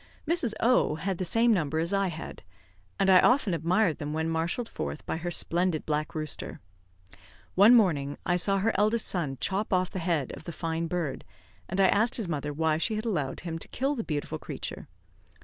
Mrs. 0.27 0.55
O 0.61 0.95
had 0.95 1.19
the 1.19 1.23
same 1.23 1.53
number 1.53 1.77
as 1.77 1.93
I 1.93 2.07
had, 2.07 2.41
and 2.99 3.07
I 3.07 3.19
often 3.19 3.53
admired 3.53 3.99
them 3.99 4.13
when 4.13 4.31
marshalled 4.31 4.67
forth 4.67 5.05
by 5.05 5.17
her 5.17 5.29
splendid 5.29 5.85
black 5.85 6.15
rooster. 6.15 6.59
One 7.53 7.75
morning 7.75 8.17
I 8.25 8.35
saw 8.35 8.57
her 8.57 8.73
eldest 8.79 9.07
son 9.07 9.37
chop 9.39 9.71
off 9.71 9.91
the 9.91 9.99
head 9.99 10.31
of 10.31 10.45
the 10.45 10.51
fine 10.51 10.87
bird; 10.87 11.23
and 11.69 11.79
I 11.79 11.87
asked 11.87 12.15
his 12.17 12.27
mother 12.27 12.51
why 12.51 12.79
she 12.79 12.95
had 12.95 13.05
allowed 13.05 13.41
him 13.41 13.59
to 13.59 13.67
kill 13.67 13.93
the 13.93 14.03
beautiful 14.03 14.39
creature. 14.39 14.87